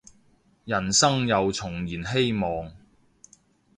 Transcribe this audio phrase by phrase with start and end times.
[0.65, 2.71] 人生又重燃希望